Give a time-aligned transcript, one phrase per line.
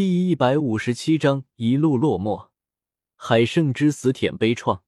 [0.00, 2.48] 第一百五十七章一路落寞，
[3.16, 4.80] 海胜之死舔悲怆。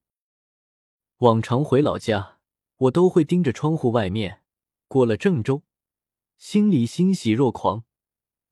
[1.18, 2.38] 往常回老家，
[2.78, 4.40] 我都会盯着窗户外面，
[4.88, 5.64] 过了郑州，
[6.38, 7.84] 心里欣喜若狂。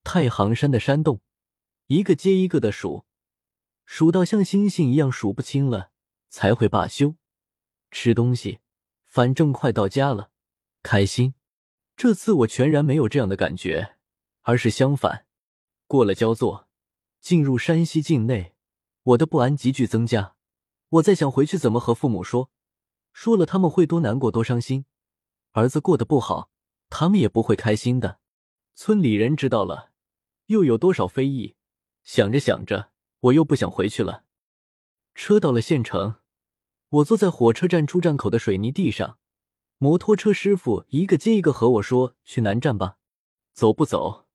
[0.04, 1.22] 太行山的山洞，
[1.86, 3.06] 一个接一个的数，
[3.86, 5.92] 数到像星星一样数不清了，
[6.28, 7.14] 才会罢休。
[7.90, 8.58] 吃东西，
[9.06, 10.30] 反正快到家了，
[10.82, 11.32] 开心。
[11.96, 13.96] 这次我全然没有这样的感觉，
[14.42, 15.24] 而是相反。
[15.90, 16.68] 过了焦作，
[17.20, 18.54] 进入山西境内，
[19.02, 20.36] 我的不安急剧增加。
[20.88, 22.48] 我在想回去怎么和父母说，
[23.12, 24.84] 说了他们会多难过多伤心。
[25.50, 26.48] 儿子过得不好，
[26.90, 28.20] 他们也不会开心的。
[28.76, 29.90] 村里人知道了，
[30.46, 31.56] 又有多少非议？
[32.04, 34.22] 想着想着，我又不想回去了。
[35.16, 36.20] 车到了县城，
[36.90, 39.18] 我坐在火车站出站口的水泥地上。
[39.78, 42.98] 摩托车师傅一个接一个和我说：“去南站吧，
[43.52, 44.28] 走不走？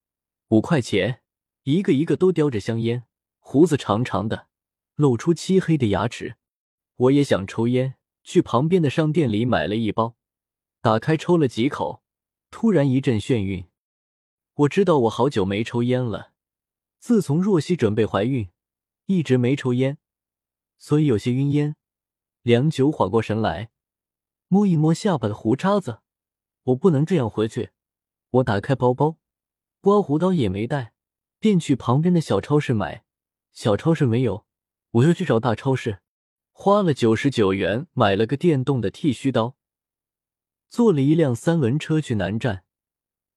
[0.50, 1.22] 五块钱。”
[1.66, 3.06] 一个一个都叼着香烟，
[3.40, 4.48] 胡子长长的，
[4.94, 6.36] 露出漆黑的牙齿。
[6.96, 10.16] 我也想抽烟，去旁边的商店里买了一包，
[10.80, 12.04] 打开抽了几口，
[12.52, 13.68] 突然一阵眩晕。
[14.54, 16.34] 我知道我好久没抽烟了，
[17.00, 18.52] 自从若曦准备怀孕，
[19.08, 19.98] 一直没抽烟，
[20.78, 21.76] 所以有些晕烟。
[22.44, 23.72] 良久缓过神来。
[24.48, 26.02] 摸一摸下巴的胡渣子，
[26.62, 27.72] 我不能这样回去。
[28.30, 29.18] 我打开包包，
[29.82, 30.94] 刮胡刀也没带，
[31.46, 33.06] 便去旁边的小超市买。
[33.54, 34.48] 小超市没有，
[34.90, 36.00] 我又去找大超市，
[36.52, 39.56] 花了九十九元买了个电动的剃须刀，
[40.70, 42.64] 坐了一辆三轮车去南站。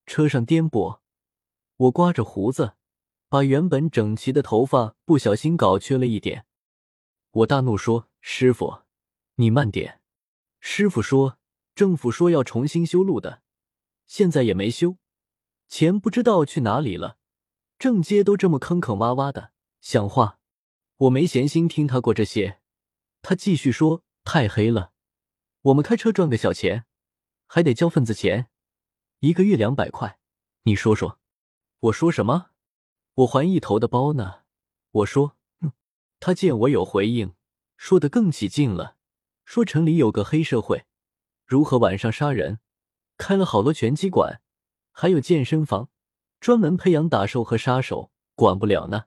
[0.07, 1.01] 车上颠簸，
[1.77, 2.77] 我刮着胡子，
[3.29, 6.47] 把原本整齐的头发不小心搞缺了一点。
[7.33, 8.85] 我大怒说：“师傅，
[9.35, 10.01] 你慢点。”
[10.61, 11.37] 师傅说
[11.77, 13.43] ：“政府说要重新修路的，
[14.07, 14.97] 现在也没修，
[15.69, 17.18] 钱不知道去哪里了。
[17.79, 20.39] 正街都这么坑坑洼洼的，像话？”
[20.99, 22.61] 我没闲心听他过这些，
[23.23, 24.93] 他继续说：“太黑了，
[25.63, 26.87] 我们开车赚个小钱，
[27.47, 28.49] 还得交份子钱，
[29.21, 30.19] 一个月两百块。
[30.65, 31.21] 你说说。”
[31.81, 32.51] 我说什么？
[33.15, 34.41] 我还一头的包呢。
[34.91, 35.71] 我说：“嗯。”
[36.19, 37.35] 他见我有回应，
[37.77, 38.97] 说的更起劲了。
[39.45, 40.87] 说城里有个黑社会，
[41.47, 42.59] 如何晚上杀人，
[43.17, 44.43] 开了好多拳击馆，
[44.91, 45.89] 还有健身房，
[46.41, 49.05] 专门培养打手和杀手，管不了呢。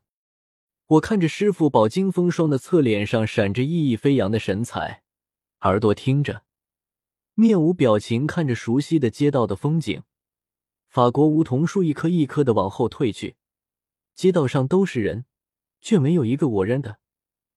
[0.87, 5.03] 我看着师傅饱经风霜的侧脸上闪着熠熠飞扬的神采，
[5.61, 6.43] 耳朵听着，
[7.33, 10.03] 面无表情看着熟悉的街道的风景。
[10.89, 13.37] 法国梧桐树一棵一棵的往后退去，
[14.13, 15.23] 街道上都是人，
[15.79, 16.99] 却没有一个我认的，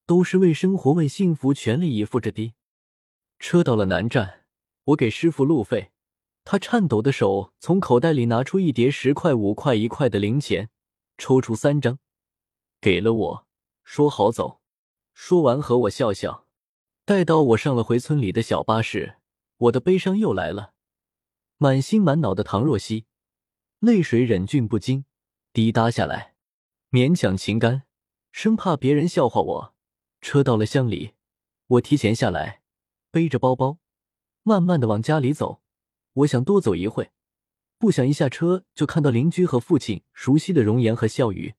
[0.07, 2.55] 都是为生活、为幸福全力以赴着的。
[3.41, 4.45] 车到了南站，
[4.85, 5.91] 我给师傅路费，
[6.45, 10.69] 他颤抖的手从口袋里拿出一叠十块、五块、一块的零钱，
[11.17, 11.99] 抽出三张，
[12.81, 13.47] 给了我，
[13.83, 14.61] 说好走。
[15.15, 16.47] 说完和我笑笑。
[17.07, 19.17] 待到我上了回村里的小巴士，
[19.57, 20.73] 我的悲伤又来了，
[21.59, 23.07] 满心满脑的唐若曦，
[23.79, 25.05] 泪水忍俊不禁，
[25.53, 26.35] 滴答下来，
[26.91, 27.85] 勉强情干，
[28.33, 29.75] 生怕别人笑话我。
[30.21, 31.13] 车到了乡里，
[31.67, 32.63] 我提前下来。
[33.11, 33.79] 背着包包，
[34.43, 35.63] 慢慢的往家里走。
[36.15, 37.11] 我想多走一会，
[37.79, 41.55] 不想一下车就看到邻居和父亲熟悉的容颜和笑语。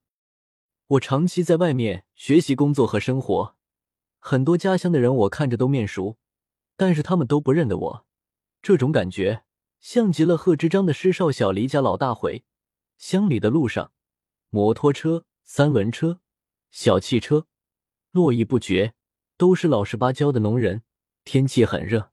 [0.88, 3.56] 我长期在外面学习、工作和生活，
[4.18, 6.16] 很多家乡的人我看着都面熟，
[6.76, 8.06] 但是他们都不认得我。
[8.62, 9.44] 这种感觉
[9.78, 12.44] 像极了贺知章的“施少小离家老大回”。
[12.96, 13.92] 乡里的路上，
[14.48, 16.20] 摩托车、三轮车、
[16.70, 17.46] 小汽车
[18.10, 18.94] 络绎不绝，
[19.36, 20.82] 都是老实巴交的农人。
[21.24, 22.10] 天气很热，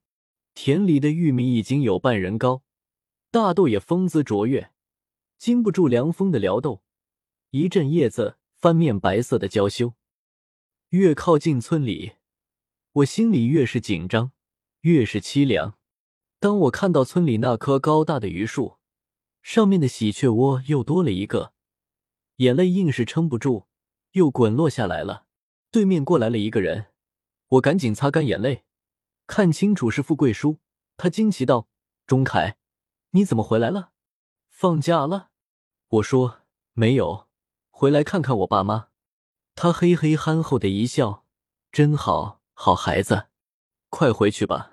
[0.56, 2.64] 田里的玉米已经有半人高，
[3.32, 4.72] 大豆也风姿卓越，
[5.38, 6.84] 经不住凉风的撩逗，
[7.50, 9.94] 一阵叶子翻面白色的娇羞。
[10.90, 12.14] 越靠近村里，
[12.92, 14.32] 我心里越是紧张，
[14.82, 15.78] 越是凄凉。
[16.40, 18.78] 当我看到村里那棵高大的榆树，
[19.42, 21.54] 上面的喜鹊窝又多了一个，
[22.38, 23.66] 眼泪硬是撑不住，
[24.12, 25.26] 又滚落下来了。
[25.72, 26.88] 对面过来了一个人，
[27.48, 28.64] 我赶紧擦干眼泪。
[29.26, 30.60] 看清楚是富贵叔，
[30.98, 31.68] 他惊奇道
[32.06, 32.58] ：“钟凯，
[33.12, 33.92] 你怎么回来了？
[34.50, 35.30] 放假了？”
[35.88, 36.42] 我说
[36.74, 37.28] ：“没有，
[37.72, 38.90] 回来看看我爸妈。”
[39.56, 41.26] 他嘿嘿憨厚的一笑
[41.72, 43.28] ：“真好，好孩子，
[43.90, 44.72] 快回去吧。”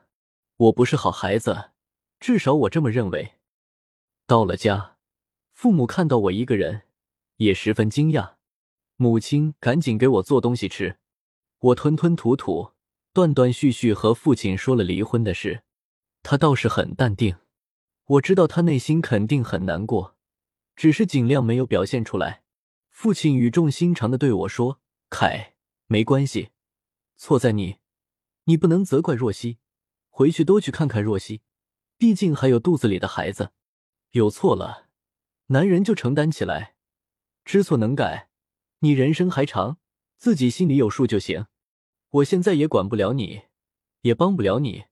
[0.57, 1.71] 我不是好孩子，
[2.19, 3.37] 至少我这么认为。
[4.27, 4.99] 到了家，
[5.53, 6.83] 父母看到我一个人，
[7.37, 8.35] 也十分惊讶。
[8.97, 10.99] 母亲赶紧给我做东西吃，
[11.61, 12.73] 我吞吞吐吐。
[13.13, 15.63] 断断续续和父亲说了离婚的事，
[16.23, 17.37] 他倒是很淡定。
[18.05, 20.17] 我知道他内心肯定很难过，
[20.77, 22.43] 只是尽量没有表现出来。
[22.89, 24.81] 父亲语重心长的对我说
[25.11, 25.55] ：“凯，
[25.87, 26.51] 没关系，
[27.17, 27.79] 错在你，
[28.45, 29.59] 你不能责怪若曦，
[30.09, 31.43] 回去多去看看若曦，
[31.97, 33.53] 毕竟还有肚子里的孩子。
[34.13, 34.89] 有错了，
[35.47, 36.75] 男人就承担起来，
[37.45, 38.29] 知错能改。
[38.81, 39.79] 你人生还长，
[40.17, 41.47] 自己心里有数就行。
[42.11, 43.43] 我现在也管不了你，
[44.01, 44.85] 也帮不了你。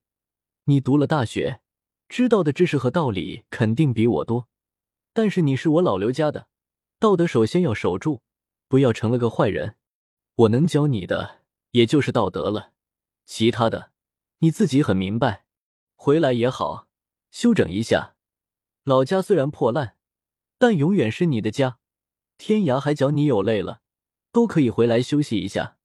[0.65, 1.61] 你读了大学，
[2.07, 4.47] 知道的知识和道理肯定比我多，
[5.11, 6.47] 但是你是我老刘家的。”
[6.99, 8.21] 道德首先要守住，
[8.67, 9.75] 不要成了个坏人。
[10.35, 12.71] 我能教你的也就是道德了，
[13.25, 13.91] 其他的
[14.39, 15.45] 你自己很明白。
[15.95, 16.87] 回来也好，
[17.31, 18.15] 休整一下。
[18.83, 19.97] 老家虽然破烂，
[20.57, 21.79] 但永远是你的家。
[22.37, 23.81] 天涯海角，你有累了，
[24.31, 25.77] 都可以回来休息一下。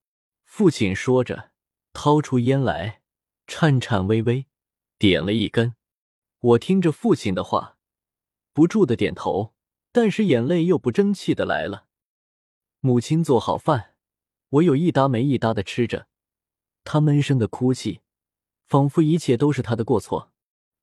[0.57, 1.51] 父亲说着，
[1.93, 3.03] 掏出烟来，
[3.49, 4.47] 颤颤巍巍
[4.99, 5.75] 点了一根。
[6.39, 7.77] 我听着父亲的话，
[8.53, 9.53] 不住的点头。
[9.91, 11.87] 但是眼泪又不争气的来了。
[12.79, 13.97] 母亲做好饭，
[14.51, 16.07] 我有一搭没一搭的吃着。
[16.85, 18.03] 她闷声的哭泣，
[18.65, 20.33] 仿佛一切都是她的过错。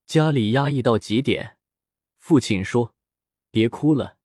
[0.06, 1.56] 家里压抑到极点。
[2.20, 2.94] 父亲说
[3.52, 4.18] ：“别哭了，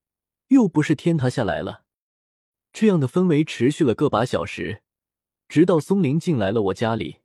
[0.48, 1.84] 又不是天塌下来了。”
[2.74, 4.82] 这样的氛围持续了个把小时，
[5.48, 7.20] 直到松林进来了我家里。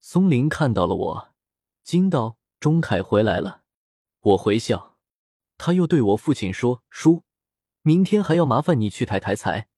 [0.00, 1.28] 松林看到了我，
[1.82, 3.62] 惊道：“钟凯回来了。”
[4.20, 4.96] 我回笑。
[5.58, 7.22] 他又对我父亲说：“叔，
[7.82, 9.68] 明天还要麻烦你去抬抬财。”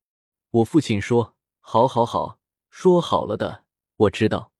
[0.51, 2.39] 我父亲说：“好，好，好，
[2.71, 3.65] 说好了的，
[3.97, 4.53] 我知道。”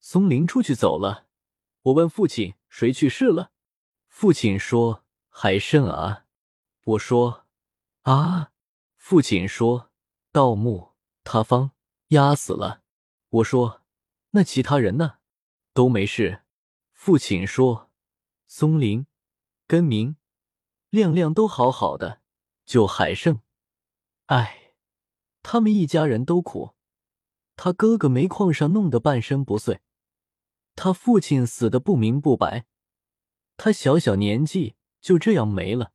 [0.00, 1.26] 松林出去走了。
[1.82, 3.50] 我问父亲：“谁去世了？”
[4.08, 6.24] 父亲说：“海胜啊。”
[6.84, 7.44] 我说
[8.02, 8.50] ：“啊。”
[8.96, 9.90] 父亲说
[10.32, 10.92] ：“盗墓，
[11.24, 11.72] 塌方，
[12.12, 12.82] 压死了。”
[13.28, 13.82] 我说
[14.32, 15.18] ：“那其他人呢？
[15.74, 16.42] 都没事。”
[16.94, 17.90] 父亲说
[18.48, 19.06] ：“松林，
[19.66, 20.16] 根明。”
[20.90, 22.20] 亮亮都好好的，
[22.66, 23.40] 就海胜，
[24.26, 24.74] 哎，
[25.42, 26.74] 他们一家人都苦。
[27.56, 29.80] 他哥哥煤矿上弄得半身不遂，
[30.76, 32.66] 他父亲死的不明不白，
[33.56, 35.92] 他小小年纪就这样没了，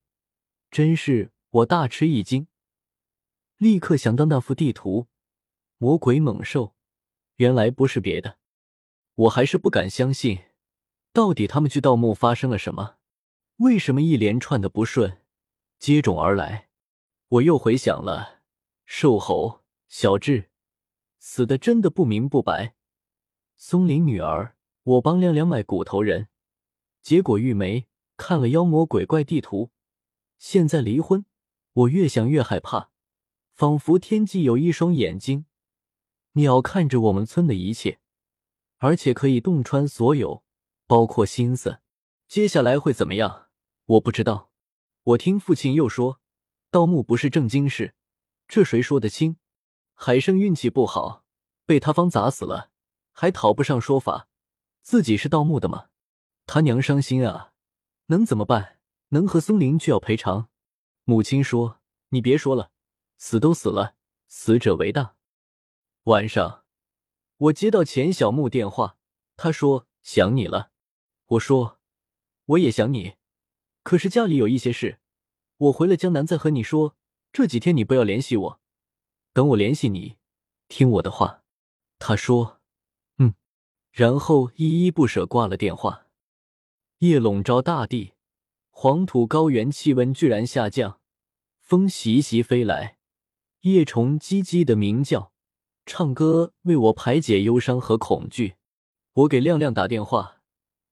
[0.71, 2.47] 真是我大吃一惊。
[3.57, 5.07] 立刻想到那幅地图，
[5.79, 6.73] 魔鬼猛兽，
[7.35, 8.37] 原来不是别的，
[9.13, 10.39] 我还是不敢相信，
[11.13, 12.95] 到底他们去盗墓发生了什么？
[13.57, 15.21] 为什么一连串的不顺
[15.79, 16.69] 接踵而来？
[17.29, 18.41] 我又回想了
[18.85, 20.49] 瘦猴、小智
[21.19, 22.75] 死的真的不明不白。
[23.55, 26.29] 松林女儿，我帮亮亮买骨头人，
[27.01, 29.71] 结果玉梅看了妖魔鬼怪地图，
[30.37, 31.25] 现在离婚。
[31.73, 32.91] 我越想越害怕，
[33.53, 35.46] 仿佛天际有一双眼睛，
[36.37, 37.99] 鸟看着我们村的一切，
[38.77, 40.43] 而且可以洞穿所有，
[40.85, 41.79] 包括心思。
[42.27, 43.47] 接下来会怎么样？
[43.85, 44.51] 我不知道，
[45.01, 46.19] 我听父亲又说，
[46.69, 47.95] 盗墓不是正经事，
[48.47, 49.37] 这谁说得清？
[49.95, 51.23] 海生运气不好，
[51.65, 52.69] 被他方砸死了，
[53.11, 54.27] 还讨不上说法，
[54.83, 55.87] 自己是盗墓的吗？
[56.45, 57.53] 他娘伤心啊，
[58.07, 58.77] 能怎么办？
[59.09, 60.49] 能和松林去要赔偿。
[61.03, 61.79] 母亲说
[62.09, 62.69] ：“你别说了，
[63.17, 63.95] 死都死了，
[64.27, 65.15] 死者为大。”
[66.07, 66.63] 晚上，
[67.35, 68.97] 我接到钱小木电话，
[69.35, 70.71] 他说想你了。
[71.25, 71.79] 我说
[72.45, 73.15] 我也想你。
[73.83, 75.01] 可是家里有一些事，
[75.57, 76.95] 我回了江南再和你说。
[77.33, 78.61] 这几天你不要联系我，
[79.33, 80.15] 等我联系你，
[80.69, 81.43] 听我的话。
[81.99, 82.61] 他说
[83.19, 83.35] ：“嗯。”
[83.91, 86.07] 然后依依不舍挂了电话。
[86.99, 88.13] 夜笼罩大地，
[88.69, 91.01] 黄土高原气温居然下降，
[91.59, 92.97] 风习习飞来，
[93.61, 95.33] 夜虫唧唧的鸣叫，
[95.87, 98.55] 唱歌为我排解忧伤和恐惧。
[99.13, 100.41] 我给亮亮打电话，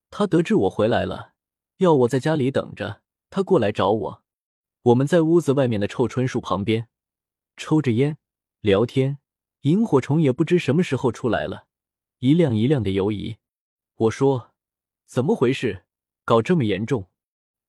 [0.08, 1.34] 他得知我回来了。
[1.76, 4.22] 要我在家里等着他过来找我。
[4.84, 6.88] 我们在屋子外面的臭椿树旁边
[7.58, 8.16] 抽着烟
[8.62, 9.18] 聊天，
[9.60, 11.66] 萤火虫也不知什么时候出来了，
[12.20, 13.36] 一辆一辆的游移。
[13.96, 14.52] 我说
[15.04, 15.84] ：“怎么回事？
[16.24, 17.10] 搞这么严重？”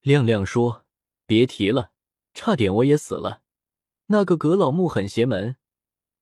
[0.02, 0.86] 亮亮说
[1.28, 1.92] ：“别提了，
[2.34, 3.42] 差点我也死了。
[4.06, 5.58] 那个葛老木很邪门，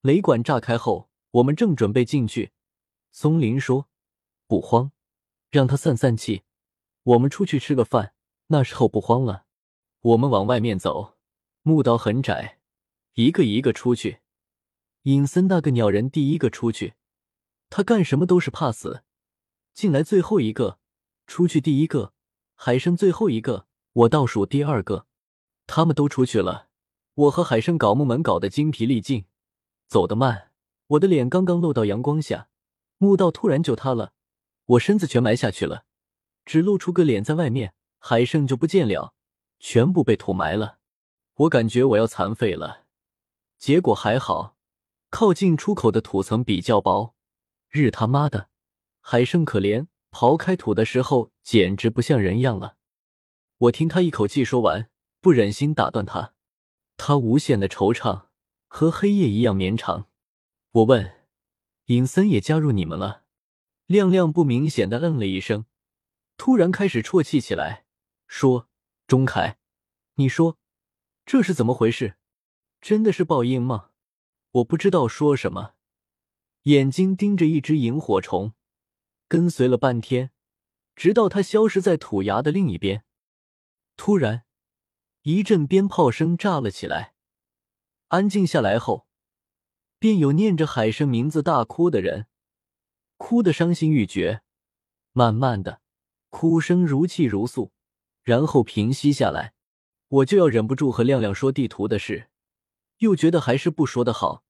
[0.05, 2.51] 雷管炸开后，我们正准备进去。
[3.11, 3.89] 松林说
[4.45, 4.91] ：‘不慌，
[5.49, 6.43] 让他散散气。’”
[7.01, 8.13] 我们出去吃个饭，
[8.49, 9.45] 那时候不慌了。
[10.01, 11.15] 我们往外面走，
[11.63, 12.59] 墓道很窄，
[13.15, 14.19] 一个一个出去。
[15.05, 16.93] 尹森那个鸟人第一个出去，
[17.71, 19.01] 他干什么都是怕死。
[19.73, 20.77] 进来最后一个，
[21.25, 22.13] 出去第一个，
[22.53, 25.07] 海生最后一个，我倒数第二个。
[25.65, 26.69] 他们都出去了，
[27.15, 29.25] 我和海生搞木门搞得精疲力尽，
[29.87, 30.51] 走得慢。
[30.87, 32.47] 我的脸刚刚露到阳光下，
[32.97, 34.13] 墓道突然就塌了，
[34.65, 35.85] 我身子全埋下去了。
[36.45, 39.15] 只露出个脸在外面，海胜就不见了，
[39.59, 40.77] 全部被土埋了。
[41.35, 42.85] 我感觉我要残废了。
[43.57, 44.55] 结果还好，
[45.09, 47.15] 靠近出口的土层比较薄。
[47.69, 48.49] 日他妈的，
[49.01, 52.77] 海生可怜，刨开土的时候简直不像人样了。
[53.57, 54.89] 我听他一口气说完，
[55.19, 56.33] 不忍心打断他。
[56.95, 58.27] 他无限的惆怅，
[58.67, 60.07] 和黑夜一样绵长。
[60.71, 61.27] 我问
[61.85, 63.23] ：“尹森也加入你们了？”
[63.87, 65.65] 亮亮不明显的嗯了一声，
[66.37, 67.85] 突然开始啜泣起来，
[68.27, 68.69] 说
[69.07, 69.57] ：“钟凯，
[70.15, 70.57] 你说
[71.25, 72.17] 这是怎么回事？
[72.81, 73.91] 真的是报应吗？”
[74.53, 75.73] 我不知道说什么，
[76.63, 78.53] 眼睛盯着一只萤火虫，
[79.27, 80.31] 跟随了半天，
[80.95, 83.03] 直到它消失在土崖的另一边。
[83.97, 84.45] 突然，
[85.23, 87.14] 一阵鞭炮声炸了起来。
[88.15, 89.07] 安静下来后，
[89.99, 92.27] 便有念着海生名字大哭的人，
[93.17, 94.41] 哭得伤心欲绝。
[95.11, 95.81] 慢慢的，
[96.29, 97.73] 哭声如泣如诉，
[98.23, 99.53] 然后平息下来。
[100.07, 102.29] 我就要忍不住和亮亮说地图的事，
[102.99, 104.45] 又觉得还是不说的好。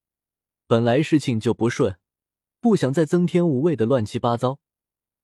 [0.67, 1.98] 本来事情就不顺，
[2.60, 4.60] 不想再增添无谓的乱七八糟。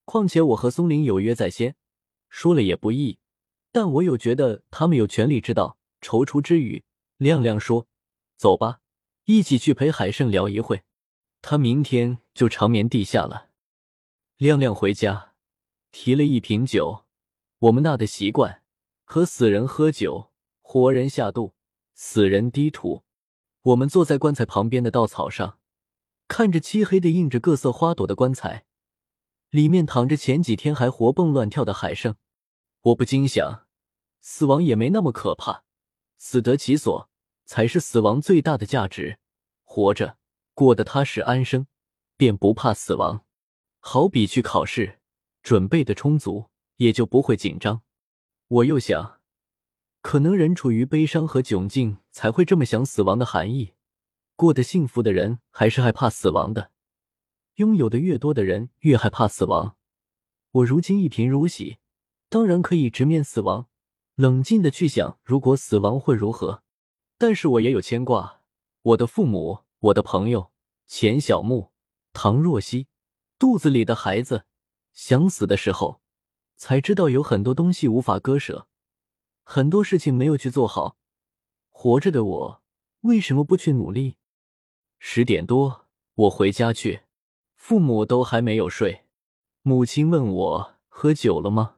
[0.03, 1.75] 况且我和松林有约在先，
[2.27, 3.19] 说了也不易。
[3.71, 5.77] 但我又觉得他们有权利知道。
[6.01, 6.83] 踌躇之余，
[7.17, 7.85] 亮亮说
[8.41, 8.79] ：“走吧，
[9.25, 10.81] 一起去陪海胜聊一会。
[11.43, 13.49] 他明天就长眠地下了。”
[14.37, 15.35] 亮亮回家，
[15.91, 17.05] 提了一瓶酒。
[17.59, 18.63] 我们那的习惯，
[19.03, 20.31] 和死人喝酒，
[20.63, 21.53] 活人下肚，
[21.93, 23.03] 死人低土。
[23.61, 25.59] 我们坐在棺材旁边的稻草上，
[26.27, 28.65] 看着漆黑的印着各色花朵的棺材，
[29.51, 32.15] 里面躺着前几天还活蹦乱跳的海胜。
[32.81, 33.67] 我不禁想，
[34.19, 35.63] 死亡也没那么可怕，
[36.17, 37.10] 死得其所
[37.51, 39.19] 才是死亡最大的价值。
[39.65, 40.17] 活着
[40.53, 41.67] 过得踏实安生，
[42.15, 43.25] 便不怕死亡。
[43.81, 45.01] 好比去考试，
[45.43, 46.45] 准备的充足，
[46.77, 47.81] 也就不会紧张。
[48.47, 49.19] 我又想，
[50.01, 53.73] 可能人处于悲伤和窘境，才会这么想死亡的含义。
[54.37, 56.71] 过得幸福的人还是害怕死亡的，
[57.55, 59.75] 拥有的越多的人越害怕死亡。
[60.51, 61.79] 我如今一贫如洗。
[62.29, 63.67] 当然可以直面死亡，
[64.15, 66.63] 冷静的去想，如果死亡会如何。
[67.21, 68.41] 但是我也有牵挂，
[68.81, 70.51] 我的父母，我的朋友
[70.87, 71.69] 钱小木、
[72.13, 72.87] 唐若曦，
[73.37, 74.45] 肚子里的孩子。
[74.91, 76.01] 想死的时候，
[76.55, 78.67] 才知道有很多东西无法割舍，
[79.43, 80.97] 很多事情没有去做好。
[81.69, 82.63] 活着的我，
[83.01, 84.15] 为什么不去努力？
[84.97, 85.85] 十点多，
[86.15, 87.01] 我回家去，
[87.55, 89.05] 父母都还没有睡。
[89.61, 91.75] 母亲问我喝酒了吗？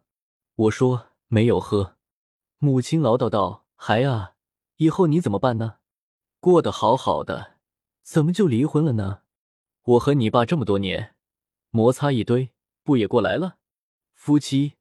[0.55, 1.97] 我说没有喝，
[2.59, 4.32] 母亲唠叨道：“孩啊，
[4.83, 5.77] 以后你怎么办呢？
[6.41, 7.55] 过得好好的，
[8.01, 9.21] 怎么就离婚了呢？
[9.83, 11.15] 我和你爸这么多年，
[11.69, 12.51] 摩擦一堆，
[12.83, 13.59] 不也过来了？
[14.13, 14.73] 夫妻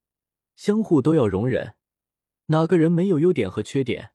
[0.56, 1.76] 相互都要容忍，
[2.46, 4.10] 哪个人没有优点和缺点？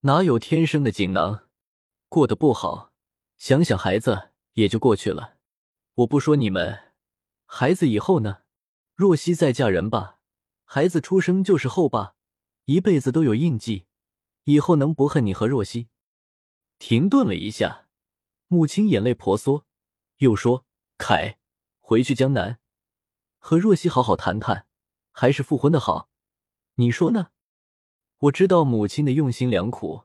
[0.00, 1.46] 哪有天生的锦囊？
[2.08, 2.92] 过得不好，
[3.36, 5.34] 想想孩子也就过去了。
[5.94, 6.92] 我不说你们，
[7.46, 8.38] 孩子以后呢？
[8.96, 10.18] 若曦再嫁人吧。”
[10.70, 12.16] 孩子出生就是后爸，
[12.64, 13.86] 一辈子都有印记，
[14.48, 15.88] 以后能不恨你和若曦？
[16.78, 17.86] 停顿了一下，
[18.46, 19.66] 母亲眼泪婆娑，
[20.20, 20.64] 又说
[20.96, 21.38] ：“凯，
[21.80, 22.58] 回去江南，
[23.36, 24.66] 和若曦好好谈谈，
[25.12, 26.08] 还是复婚的好，
[26.76, 27.28] 你说呢？”
[28.20, 30.04] 我知道母亲的用心良苦，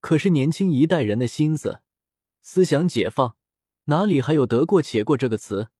[0.00, 1.80] 可是年轻一代人的心思、
[2.42, 3.38] 思想解放，
[3.84, 5.70] 哪里还有得过且过这个词？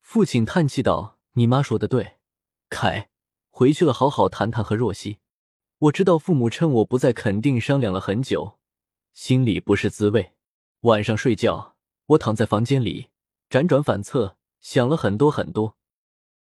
[0.00, 2.16] 父亲叹气道：“你妈说的对，
[2.70, 3.10] 凯。”
[3.54, 5.18] 回去了，好好谈谈和若曦。
[5.82, 8.60] 我知道父母趁我不在，肯定商量了很久，
[9.14, 10.34] 心里不是滋味。
[10.82, 11.74] 晚上睡觉，
[12.06, 13.08] 我躺在房间里
[13.50, 15.76] 辗转反侧，想了很多很多。